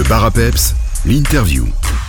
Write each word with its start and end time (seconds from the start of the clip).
Le 0.00 0.08
bar 0.08 0.24
à 0.24 0.30
peps, 0.30 0.74
l'interview. 1.04 1.66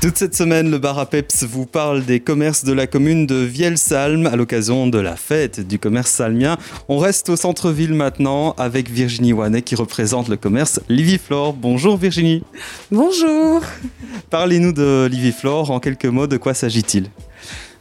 Toute 0.00 0.16
cette 0.16 0.36
semaine, 0.36 0.70
le 0.70 0.78
bar 0.78 1.00
à 1.00 1.06
peps 1.06 1.42
vous 1.42 1.66
parle 1.66 2.04
des 2.04 2.20
commerces 2.20 2.62
de 2.62 2.72
la 2.72 2.86
commune 2.86 3.26
de 3.26 3.34
Vielsalm 3.34 4.24
à 4.26 4.36
l'occasion 4.36 4.86
de 4.86 5.00
la 5.00 5.16
fête 5.16 5.66
du 5.66 5.80
commerce 5.80 6.12
salmien. 6.12 6.58
On 6.88 6.98
reste 6.98 7.28
au 7.28 7.34
centre-ville 7.34 7.92
maintenant 7.92 8.52
avec 8.52 8.88
Virginie 8.88 9.32
Wanet 9.32 9.62
qui 9.62 9.74
représente 9.74 10.28
le 10.28 10.36
commerce 10.36 10.78
Liviflore. 10.88 11.54
Bonjour 11.54 11.96
Virginie. 11.96 12.44
Bonjour. 12.92 13.62
Parlez-nous 14.30 14.72
de 14.72 15.08
Liviflore. 15.10 15.72
En 15.72 15.80
quelques 15.80 16.06
mots, 16.06 16.28
de 16.28 16.36
quoi 16.36 16.54
s'agit-il? 16.54 17.10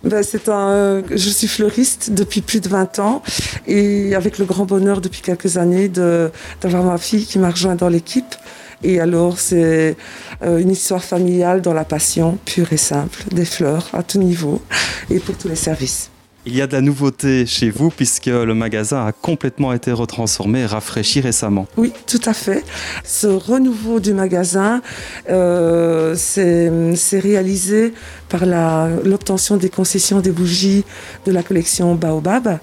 Ben, 0.03 0.23
c'est 0.23 0.49
un, 0.49 0.69
euh, 0.69 1.01
je 1.11 1.29
suis 1.29 1.47
fleuriste 1.47 2.11
depuis 2.11 2.41
plus 2.41 2.59
de 2.59 2.69
20 2.69 2.99
ans 2.99 3.21
et 3.67 4.15
avec 4.15 4.37
le 4.37 4.45
grand 4.45 4.65
bonheur 4.65 5.01
depuis 5.01 5.21
quelques 5.21 5.57
années 5.57 5.89
d'avoir 5.89 6.83
ma 6.83 6.97
fille 6.97 7.25
qui 7.25 7.39
m'a 7.39 7.49
rejoint 7.49 7.75
dans 7.75 7.89
l'équipe. 7.89 8.35
Et 8.83 8.99
alors, 8.99 9.39
c'est 9.39 9.95
euh, 10.43 10.57
une 10.57 10.71
histoire 10.71 11.03
familiale 11.03 11.61
dans 11.61 11.73
la 11.73 11.85
passion 11.85 12.37
pure 12.45 12.73
et 12.73 12.77
simple, 12.77 13.23
des 13.31 13.45
fleurs 13.45 13.89
à 13.93 14.03
tout 14.03 14.17
niveau 14.17 14.61
et 15.09 15.19
pour 15.19 15.37
tous 15.37 15.47
les 15.47 15.55
services. 15.55 16.10
Il 16.47 16.55
y 16.55 16.61
a 16.63 16.65
de 16.65 16.73
la 16.73 16.81
nouveauté 16.81 17.45
chez 17.45 17.69
vous 17.69 17.91
puisque 17.91 18.25
le 18.25 18.55
magasin 18.55 19.05
a 19.05 19.11
complètement 19.11 19.73
été 19.73 19.91
retransformé 19.91 20.61
et 20.61 20.65
rafraîchi 20.65 21.21
récemment. 21.21 21.67
Oui, 21.77 21.93
tout 22.07 22.21
à 22.25 22.33
fait. 22.33 22.63
Ce 23.03 23.27
renouveau 23.27 23.99
du 23.99 24.15
magasin 24.15 24.81
euh, 25.29 26.15
s'est 26.15 27.19
réalisé 27.19 27.93
par 28.27 28.47
l'obtention 28.47 29.57
des 29.57 29.69
concessions 29.69 30.19
des 30.19 30.31
bougies 30.31 30.83
de 31.25 31.31
la 31.31 31.43
collection 31.43 31.93
Baobab. 31.93 32.57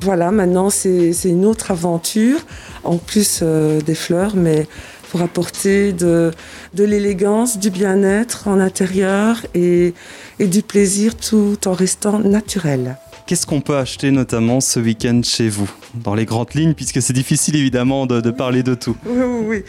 Voilà, 0.00 0.30
maintenant 0.30 0.68
c'est 0.68 1.14
une 1.24 1.46
autre 1.46 1.70
aventure, 1.70 2.40
en 2.84 2.98
plus 2.98 3.40
euh, 3.42 3.80
des 3.80 3.94
fleurs, 3.94 4.36
mais 4.36 4.66
pour 5.10 5.22
apporter 5.22 5.94
de, 5.94 6.32
l'élégance, 6.74 7.58
du 7.58 7.70
bien-être 7.70 8.48
en 8.48 8.60
intérieur 8.60 9.38
et 9.54 9.94
du 10.38 10.62
plaisir 10.62 11.16
tout 11.16 11.56
en 11.66 11.72
restant 11.72 12.18
naturel. 12.18 12.96
Qu'est-ce 13.32 13.46
qu'on 13.46 13.62
peut 13.62 13.78
acheter 13.78 14.10
notamment 14.10 14.60
ce 14.60 14.78
week-end 14.78 15.22
chez 15.24 15.48
vous 15.48 15.66
Dans 15.94 16.14
les 16.14 16.26
grandes 16.26 16.52
lignes, 16.52 16.74
puisque 16.74 17.00
c'est 17.00 17.14
difficile 17.14 17.56
évidemment 17.56 18.04
de, 18.04 18.30
parler 18.30 18.62
de 18.62 18.74
tout. 18.74 18.94
Oui, 19.06 19.22
oui, 19.24 19.44
oui. 19.46 19.64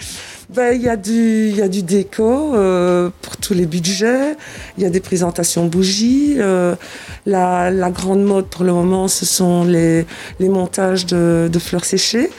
Ben, 0.50 0.76
il 0.76 0.82
y, 0.82 0.90
a 0.90 0.98
du, 0.98 1.48
y 1.48 1.62
a 1.62 1.70
du 1.70 1.82
déco 1.82 2.56
euh, 2.56 3.10
pour 3.22 3.38
tous 3.38 3.54
les 3.54 3.66
budgets, 3.66 4.36
il 4.78 4.84
y 4.84 4.86
a 4.86 4.90
des 4.90 5.00
présentations 5.00 5.66
bougies. 5.66 6.36
Euh, 6.40 6.76
la, 7.26 7.72
la, 7.72 7.90
grande 7.90 8.26
mode 8.26 8.48
pour 8.48 8.66
le 8.66 8.74
moment, 8.74 9.08
ce 9.08 9.26
sont 9.26 9.64
les, 9.64 10.06
les 10.42 10.50
montages 10.50 11.06
de, 11.06 11.50
de, 11.50 11.60
fleurs 11.60 11.86
séchées. 11.86 12.32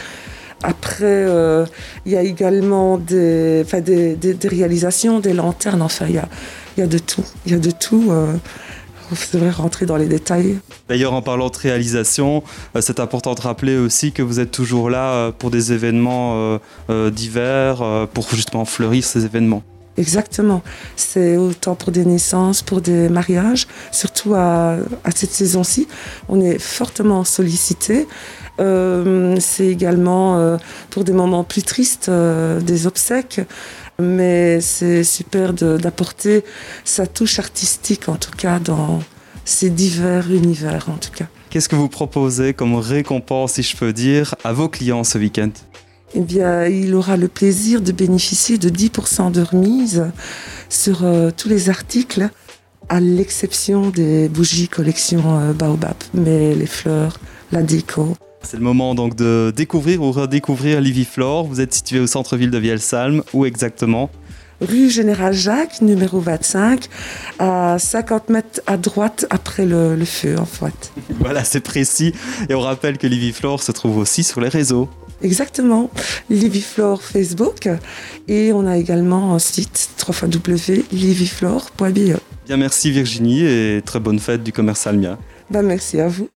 Après, 0.63 1.07
euh, 1.07 1.65
il 2.05 2.13
y 2.13 2.17
a 2.17 2.23
également 2.23 2.99
des, 2.99 3.65
des, 3.65 4.15
des, 4.15 4.35
des, 4.35 4.49
réalisations, 4.49 5.21
des 5.21 5.33
lanternes, 5.33 5.81
enfin, 5.81 6.05
il 6.07 6.17
y 6.17 6.19
a, 6.19 6.29
y 6.77 6.83
a 6.83 6.87
de 6.87 6.99
tout. 6.99 7.25
Il 7.47 7.53
y 7.53 7.55
a 7.55 7.59
de 7.59 7.71
tout. 7.71 8.13
C'est 9.13 9.39
vrai, 9.39 9.51
rentrer 9.51 9.87
dans 9.87 9.97
les 9.97 10.07
détails. 10.07 10.59
D'ailleurs, 10.89 11.13
en 11.13 11.23
parlant 11.23 11.49
de 11.49 11.57
réalisation, 11.57 12.43
euh, 12.75 12.81
c'est 12.81 13.01
important 13.01 13.35
de 13.35 13.41
rappeler 13.41 13.77
aussi 13.77 14.13
que 14.13 14.23
vous 14.23 14.41
êtes 14.41 14.51
toujours 14.51 14.91
là 14.91 15.13
euh, 15.13 15.33
pour 15.33 15.51
des 15.51 15.73
événements 15.73 16.59
euh, 16.89 17.11
divers, 17.11 18.09
pour 18.13 18.29
justement 18.31 18.65
fleurir 18.65 19.05
ces 19.05 19.25
événements. 19.25 19.63
Exactement. 19.97 20.63
C'est 20.97 21.37
autant 21.37 21.77
pour 21.77 21.93
des 21.93 22.05
naissances, 22.05 22.63
pour 22.63 22.81
des 22.81 23.09
mariages, 23.09 23.69
surtout 23.93 24.35
à, 24.35 24.77
cette 25.15 25.31
saison-ci. 25.31 25.87
On 26.29 26.41
est 26.41 26.59
fortement 26.59 27.23
sollicité. 27.23 28.09
c'est 28.59 29.67
également 29.67 30.59
pour 30.91 31.05
des 31.05 31.13
moments 31.13 31.45
plus 31.45 31.63
tristes, 31.63 32.11
des 32.11 32.87
obsèques 32.89 33.41
mais 33.99 34.61
c'est 34.61 35.05
super 35.05 35.53
d'apporter 35.53 36.45
sa 36.85 37.07
touche 37.07 37.39
artistique, 37.39 38.09
en 38.09 38.17
tout 38.17 38.33
cas, 38.37 38.59
dans 38.59 39.01
ces 39.45 39.71
divers 39.71 40.31
univers, 40.31 40.89
en 40.89 40.97
tout 40.97 41.11
cas. 41.11 41.27
Qu'est-ce 41.51 41.69
que 41.69 41.77
vous 41.77 41.89
proposez 41.89 42.55
comme 42.55 42.75
récompense, 42.75 43.53
si 43.53 43.63
je 43.63 43.77
peux 43.77 43.93
dire, 43.93 44.35
à 44.43 44.53
vos 44.53 44.69
clients 44.69 45.05
ce 45.05 45.19
week-end? 45.19 45.51
Eh 46.17 46.21
bien, 46.21 46.67
il 46.67 46.95
aura 46.95 47.17
le 47.17 47.29
plaisir 47.29 47.81
de 47.81 47.93
bénéficier 47.93 48.59
de 48.59 48.71
10% 48.71 49.33
de 49.33 49.43
remise 49.43 50.07
sur 50.69 51.05
euh, 51.05 51.31
tous 51.37 51.49
les 51.49 51.71
articles, 51.71 52.29
à 52.89 53.01
l'exception 53.01 53.91
des 53.91 54.29
bougies 54.29 54.69
collection 54.69 55.23
euh, 55.41 55.53
Baobab, 55.53 55.97
mais 56.13 56.55
les 56.55 56.67
fleurs, 56.67 57.19
la 57.51 57.63
déco, 57.63 58.17
c'est 58.45 58.57
le 58.57 58.63
moment 58.63 58.95
donc 58.95 59.17
de 59.17 59.53
découvrir 59.55 60.03
ou 60.03 60.13
redécouvrir 60.13 60.81
Liviflore. 60.81 61.45
Vous 61.45 61.61
êtes 61.61 61.75
situé 61.75 62.01
au 62.01 62.07
centre-ville 62.07 62.51
de 62.51 62.59
Vielsalm. 62.59 63.23
Où 63.33 63.47
exactement? 63.47 64.11
Rue 64.61 64.91
Général 64.91 65.35
Jacques, 65.35 65.81
numéro 65.81 66.21
25, 66.21 66.89
à 67.39 67.77
50 67.79 68.29
mètres 68.29 68.61
à 68.67 68.77
droite 68.77 69.27
après 69.31 69.67
le, 69.67 69.97
feu 70.05 70.37
en 70.39 70.45
fait. 70.45 70.93
voilà, 71.19 71.45
c'est 71.45 71.61
précis. 71.61 72.13
Et 72.49 72.55
on 72.55 72.61
rappelle 72.61 72.99
que 72.99 73.07
Liviflore 73.07 73.63
se 73.63 73.73
trouve 73.73 73.99
aussi 73.99 74.23
sur 74.23 74.41
les 74.41 74.49
réseaux. 74.49 74.89
Exactement, 75.23 75.91
Liviflore 76.29 77.03
Facebook 77.03 77.69
et 78.29 78.53
on 78.53 78.67
a 78.67 78.77
également 78.77 79.35
un 79.35 79.39
site 79.39 79.89
www.liviflore.be. 80.07 82.19
Bien 82.47 82.59
merci 82.59 82.91
Virginie 82.91 83.45
et 83.45 83.81
très 83.85 84.01
bonne 84.01 84.19
fête 84.19 84.43
du 84.43 84.53
commerce 84.53 84.87
almien. 84.87 85.19
Ben, 85.51 85.63
merci 85.63 86.01
à 86.01 86.09
vous. 86.09 86.29